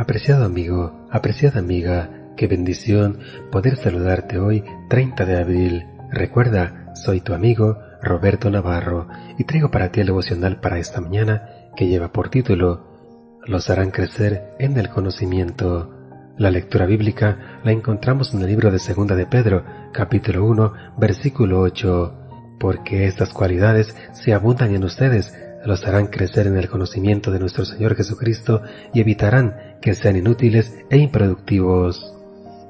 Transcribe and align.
Apreciado 0.00 0.46
amigo, 0.46 1.06
apreciada 1.10 1.60
amiga, 1.60 2.08
qué 2.34 2.46
bendición 2.46 3.18
poder 3.52 3.76
saludarte 3.76 4.38
hoy 4.38 4.64
30 4.88 5.26
de 5.26 5.36
abril. 5.36 5.86
Recuerda, 6.10 6.90
soy 6.94 7.20
tu 7.20 7.34
amigo 7.34 7.76
Roberto 8.00 8.48
Navarro 8.48 9.08
y 9.36 9.44
traigo 9.44 9.70
para 9.70 9.92
ti 9.92 10.00
el 10.00 10.06
devocional 10.06 10.58
para 10.58 10.78
esta 10.78 11.02
mañana 11.02 11.50
que 11.76 11.86
lleva 11.86 12.14
por 12.14 12.30
título 12.30 13.36
Los 13.44 13.68
harán 13.68 13.90
crecer 13.90 14.52
en 14.58 14.78
el 14.78 14.88
conocimiento. 14.88 15.94
La 16.38 16.50
lectura 16.50 16.86
bíblica 16.86 17.60
la 17.62 17.72
encontramos 17.72 18.32
en 18.32 18.40
el 18.40 18.46
libro 18.46 18.70
de 18.70 18.78
Segunda 18.78 19.14
de 19.14 19.26
Pedro, 19.26 19.66
capítulo 19.92 20.46
1, 20.46 20.72
versículo 20.96 21.60
8. 21.60 22.14
Porque 22.58 23.06
estas 23.06 23.34
cualidades 23.34 23.94
se 24.14 24.32
abundan 24.32 24.74
en 24.74 24.82
ustedes, 24.82 25.34
los 25.66 25.86
harán 25.86 26.06
crecer 26.06 26.46
en 26.46 26.56
el 26.56 26.70
conocimiento 26.70 27.30
de 27.30 27.38
nuestro 27.38 27.66
Señor 27.66 27.94
Jesucristo 27.94 28.62
y 28.94 29.00
evitarán 29.00 29.69
que 29.80 29.94
sean 29.94 30.16
inútiles 30.16 30.76
e 30.90 30.98
improductivos. 30.98 32.14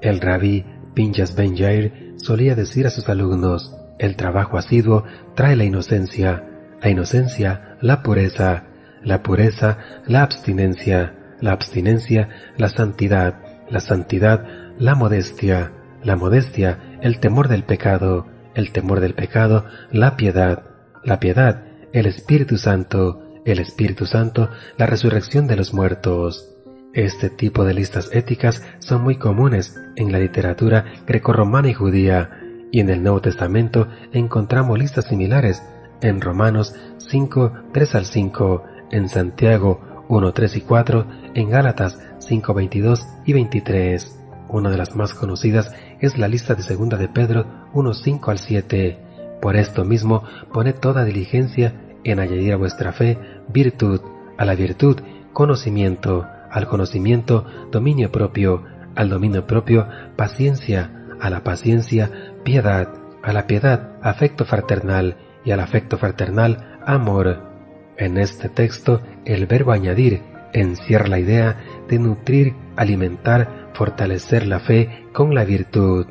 El 0.03 0.21
rabí 0.21 0.65
Pinjas 0.95 1.35
Ben 1.35 1.57
Yair 1.57 2.15
solía 2.17 2.55
decir 2.55 2.87
a 2.87 2.91
sus 2.91 3.09
alumnos, 3.09 3.77
el 3.99 4.17
trabajo 4.17 4.57
asiduo 4.57 5.05
trae 5.35 5.57
la 5.57 5.65
inocencia, 5.65 6.45
la 6.83 6.89
inocencia, 6.89 7.77
la 7.81 8.03
pureza, 8.03 8.65
la 9.03 9.23
pureza, 9.23 9.79
la 10.07 10.23
abstinencia, 10.23 11.15
la 11.41 11.53
abstinencia, 11.53 12.29
la 12.57 12.69
santidad, 12.69 13.41
la 13.69 13.81
santidad, 13.81 14.47
la 14.79 14.95
modestia, 14.95 15.73
la 16.03 16.17
modestia, 16.17 16.99
el 17.03 17.21
temor 17.21 17.49
del 17.49 17.65
pecado, 17.65 18.27
el 18.55 18.73
temor 18.73 19.01
del 19.01 19.15
pecado, 19.15 19.67
la 19.91 20.17
piedad, 20.17 20.65
la 21.05 21.21
piedad, 21.21 21.65
el 21.93 22.07
Espíritu 22.07 22.57
Santo, 22.57 23.23
el 23.45 23.59
Espíritu 23.59 24.07
Santo, 24.07 24.51
la 24.77 24.87
resurrección 24.87 25.47
de 25.47 25.57
los 25.57 25.73
muertos. 25.73 26.57
Este 26.93 27.31
tipo 27.31 27.65
de 27.65 27.73
listas 27.73 28.11
éticas 28.13 28.65
son 28.81 29.03
muy 29.03 29.15
comunes 29.15 29.77
en 29.95 30.11
la 30.11 30.19
literatura 30.19 30.87
grecorromana 31.07 31.69
y 31.69 31.75
judía, 31.75 32.41
y 32.73 32.81
en 32.81 32.91
el 32.91 33.05
Nuevo 33.05 33.21
Testamento 33.21 33.87
encontramos 34.13 34.77
listas 34.77 35.07
similares 35.07 35.63
en 36.01 36.21
Romanos 36.21 36.75
5, 36.99 37.53
3 37.73 37.95
al 37.95 38.07
5, 38.07 38.65
en 38.91 39.09
Santiago 39.09 40.05
1, 40.09 40.33
3 40.33 40.57
y 40.57 40.61
4, 40.63 41.07
en 41.35 41.51
Gálatas 41.51 42.01
5, 42.19 42.55
22 42.55 43.07
y 43.25 43.35
23. 43.35 44.19
Una 44.49 44.71
de 44.71 44.77
las 44.77 44.97
más 44.97 45.15
conocidas 45.15 45.73
es 46.01 46.19
la 46.19 46.27
lista 46.27 46.57
de 46.57 46.65
segunda 46.65 46.97
de 46.97 47.09
Pedro 47.09 47.47
1, 47.73 47.95
5 47.95 48.31
al 48.33 48.39
7. 48.39 48.99
Por 49.41 49.57
esto 49.57 49.85
mismo, 49.85 50.25
poned 50.53 50.75
toda 50.75 51.05
diligencia 51.05 51.73
en 52.03 52.19
añadir 52.19 52.55
a 52.55 52.57
vuestra 52.57 52.91
fe 52.93 53.17
virtud, 53.49 54.01
a 54.37 54.45
la 54.45 54.57
virtud 54.57 55.01
conocimiento, 55.33 56.27
al 56.51 56.67
conocimiento 56.67 57.45
dominio 57.71 58.11
propio, 58.11 58.65
al 58.95 59.09
dominio 59.09 59.47
propio 59.47 59.89
paciencia, 60.17 60.91
a 61.21 61.31
la 61.31 61.45
paciencia 61.45 62.11
piedad, 62.45 62.89
a 63.23 63.33
la 63.33 63.47
piedad 63.47 63.99
afecto 64.03 64.45
fraternal 64.45 65.17
y 65.45 65.53
al 65.53 65.61
afecto 65.61 65.99
fraternal 65.99 66.79
amor. 66.87 67.49
En 67.97 68.17
este 68.17 68.49
texto, 68.49 69.03
el 69.25 69.47
verbo 69.47 69.73
añadir 69.73 70.23
encierra 70.53 71.09
la 71.09 71.19
idea 71.19 71.85
de 71.89 71.99
nutrir, 71.99 72.55
alimentar, 72.77 73.71
fortalecer 73.75 74.47
la 74.47 74.59
fe 74.61 75.07
con 75.13 75.35
la 75.35 75.45
virtud. 75.45 76.07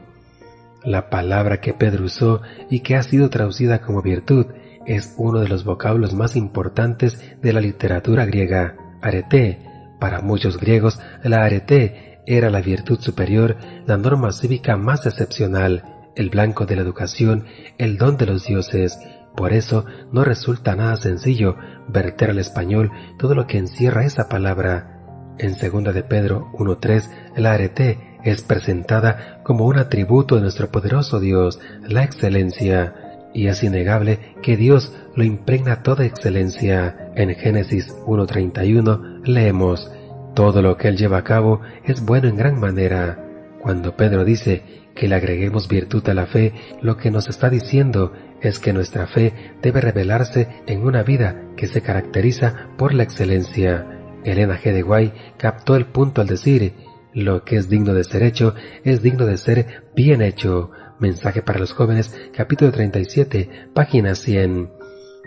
La 0.84 1.10
palabra 1.10 1.60
que 1.60 1.74
Pedro 1.74 2.06
usó 2.06 2.42
y 2.70 2.80
que 2.82 2.96
ha 2.96 3.04
sido 3.04 3.30
traducida 3.30 3.82
como 3.82 4.02
virtud 4.02 4.46
es 4.86 5.14
uno 5.18 5.40
de 5.40 5.50
los 5.50 5.66
vocablos 5.66 6.14
más 6.14 6.36
importantes 6.36 7.22
de 7.42 7.54
la 7.54 7.62
literatura 7.62 8.26
griega, 8.26 8.76
arete. 9.02 9.69
Para 10.00 10.22
muchos 10.22 10.58
griegos, 10.58 11.00
la 11.24 11.44
arete 11.44 12.22
era 12.26 12.50
la 12.50 12.62
virtud 12.62 13.00
superior, 13.00 13.58
la 13.86 13.98
norma 13.98 14.32
cívica 14.32 14.78
más 14.78 15.06
excepcional, 15.06 15.84
el 16.16 16.30
blanco 16.30 16.66
de 16.66 16.76
la 16.76 16.82
educación, 16.82 17.46
el 17.78 17.98
don 17.98 18.18
de 18.18 18.26
los 18.26 18.46
dioses. 18.46 19.00
Por 19.36 19.54
eso 19.54 19.86
no 20.12 20.24
resulta 20.24 20.76
nada 20.76 20.96
sencillo 20.96 21.56
verter 21.88 22.30
al 22.30 22.40
español 22.40 22.92
todo 23.18 23.36
lo 23.36 23.48
que 23.48 23.58
encierra 23.58 24.06
esa 24.06 24.30
palabra. 24.30 25.36
En 25.38 25.56
segunda 25.56 25.94
de 25.94 26.04
Pedro 26.04 26.52
1.3, 26.54 27.10
la 27.38 27.54
arete 27.54 28.18
es 28.24 28.42
presentada 28.42 29.42
como 29.44 29.66
un 29.66 29.78
atributo 29.78 30.36
de 30.36 30.42
nuestro 30.42 30.70
poderoso 30.70 31.20
Dios, 31.20 31.60
la 31.88 32.04
excelencia, 32.04 32.94
y 33.34 33.48
es 33.48 33.64
innegable 33.64 34.36
que 34.42 34.58
Dios 34.58 34.94
lo 35.16 35.24
impregna 35.24 35.84
toda 35.84 36.06
excelencia. 36.06 37.12
En 37.16 37.34
Génesis 37.36 37.94
1.31 38.06 39.09
leemos, 39.24 39.92
todo 40.36 40.62
lo 40.62 40.78
que 40.78 40.88
Él 40.88 40.98
lleva 40.98 41.18
a 41.18 41.24
cabo 41.24 41.62
es 41.84 42.02
bueno 42.02 42.28
en 42.28 42.36
gran 42.36 42.60
manera. 42.60 43.26
Cuando 43.62 43.96
Pedro 43.96 44.24
dice 44.24 44.64
que 44.96 45.08
le 45.08 45.16
agreguemos 45.16 45.68
virtud 45.68 46.08
a 46.10 46.14
la 46.14 46.26
fe, 46.26 46.54
lo 46.82 46.98
que 46.98 47.12
nos 47.12 47.28
está 47.28 47.50
diciendo 47.50 48.14
es 48.42 48.60
que 48.60 48.74
nuestra 48.74 49.08
fe 49.08 49.34
debe 49.62 49.82
revelarse 49.82 50.48
en 50.66 50.86
una 50.86 51.04
vida 51.04 51.44
que 51.58 51.68
se 51.68 51.82
caracteriza 51.82 52.70
por 52.78 52.94
la 52.94 53.04
excelencia. 53.04 53.86
Elena 54.24 54.58
G. 54.58 54.74
de 54.74 54.82
Guay 54.82 55.14
captó 55.38 55.76
el 55.76 55.86
punto 55.86 56.22
al 56.22 56.28
decir, 56.28 56.74
lo 57.14 57.44
que 57.44 57.58
es 57.58 57.70
digno 57.70 57.94
de 57.94 58.04
ser 58.04 58.24
hecho 58.24 58.56
es 58.84 59.02
digno 59.02 59.26
de 59.26 59.38
ser 59.38 59.90
bien 59.96 60.22
hecho. 60.22 60.72
Mensaje 61.00 61.42
para 61.42 61.60
los 61.60 61.74
jóvenes, 61.74 62.16
capítulo 62.36 62.72
37, 62.72 63.70
página 63.74 64.16
100. 64.16 64.70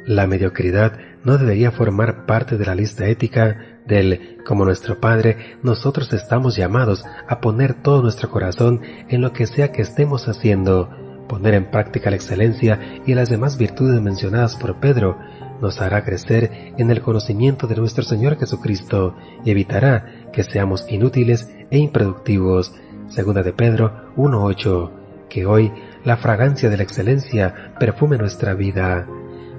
La 0.06 0.26
mediocridad 0.26 0.98
no 1.24 1.38
debería 1.38 1.70
formar 1.70 2.26
parte 2.26 2.58
de 2.58 2.66
la 2.66 2.74
lista 2.74 3.06
ética 3.06 3.71
del 3.86 4.38
como 4.44 4.64
nuestro 4.64 5.00
Padre, 5.00 5.56
nosotros 5.62 6.12
estamos 6.12 6.56
llamados 6.56 7.04
a 7.28 7.40
poner 7.40 7.74
todo 7.74 8.02
nuestro 8.02 8.30
corazón 8.30 8.80
en 9.08 9.20
lo 9.20 9.32
que 9.32 9.46
sea 9.46 9.72
que 9.72 9.82
estemos 9.82 10.28
haciendo, 10.28 10.90
poner 11.28 11.54
en 11.54 11.70
práctica 11.70 12.10
la 12.10 12.16
excelencia 12.16 12.78
y 13.06 13.14
las 13.14 13.30
demás 13.30 13.56
virtudes 13.56 14.00
mencionadas 14.00 14.56
por 14.56 14.80
Pedro, 14.80 15.18
nos 15.60 15.80
hará 15.80 16.04
crecer 16.04 16.74
en 16.76 16.90
el 16.90 17.00
conocimiento 17.00 17.68
de 17.68 17.76
nuestro 17.76 18.02
Señor 18.02 18.36
Jesucristo 18.36 19.16
y 19.44 19.52
evitará 19.52 20.28
que 20.32 20.42
seamos 20.42 20.84
inútiles 20.90 21.48
e 21.70 21.78
improductivos. 21.78 22.74
Segunda 23.08 23.44
de 23.44 23.52
Pedro 23.52 24.12
1.8. 24.16 24.90
Que 25.28 25.46
hoy 25.46 25.72
la 26.04 26.16
fragancia 26.16 26.68
de 26.68 26.76
la 26.76 26.82
excelencia 26.82 27.74
perfume 27.78 28.18
nuestra 28.18 28.54
vida. 28.54 29.06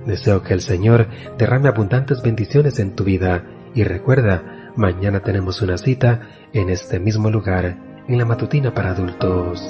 Deseo 0.06 0.44
que 0.44 0.54
el 0.54 0.60
Señor 0.60 1.08
derrame 1.38 1.70
abundantes 1.70 2.22
bendiciones 2.22 2.80
en 2.80 2.96
tu 2.96 3.06
vida 3.06 3.46
y 3.76 3.84
recuerda, 3.84 4.72
mañana 4.76 5.20
tenemos 5.22 5.62
una 5.62 5.78
cita 5.78 6.30
en 6.54 6.70
este 6.70 7.00
mismo 7.00 7.30
lugar, 7.30 7.78
en 8.08 8.18
la 8.18 8.26
matutina 8.26 8.74
para 8.74 8.92
adultos. 8.92 9.62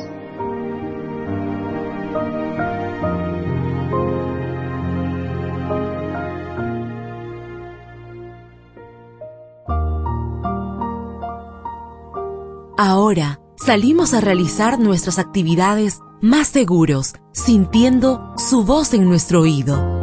Ahora 12.78 13.40
salimos 13.56 14.14
a 14.14 14.20
realizar 14.20 14.80
nuestras 14.80 15.20
actividades 15.20 16.00
más 16.22 16.50
seguros, 16.50 17.14
sintiendo 17.32 18.34
su 18.36 18.66
voz 18.66 18.94
en 18.94 19.08
nuestro 19.08 19.42
oído. 19.42 20.03